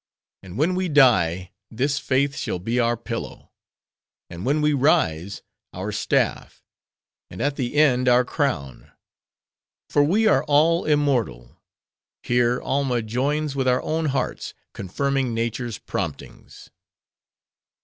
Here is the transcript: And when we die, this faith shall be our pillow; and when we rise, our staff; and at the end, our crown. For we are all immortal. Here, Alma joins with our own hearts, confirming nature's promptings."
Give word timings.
And 0.41 0.57
when 0.57 0.73
we 0.73 0.89
die, 0.89 1.51
this 1.69 1.99
faith 1.99 2.35
shall 2.35 2.57
be 2.57 2.79
our 2.79 2.97
pillow; 2.97 3.51
and 4.31 4.47
when 4.47 4.59
we 4.59 4.73
rise, 4.73 5.43
our 5.73 5.91
staff; 5.91 6.63
and 7.29 7.39
at 7.39 7.55
the 7.55 7.75
end, 7.75 8.09
our 8.09 8.25
crown. 8.25 8.91
For 9.91 10.03
we 10.03 10.25
are 10.25 10.43
all 10.45 10.85
immortal. 10.85 11.55
Here, 12.23 12.59
Alma 12.59 13.03
joins 13.03 13.55
with 13.55 13.67
our 13.67 13.83
own 13.83 14.05
hearts, 14.05 14.55
confirming 14.73 15.35
nature's 15.35 15.77
promptings." 15.77 16.71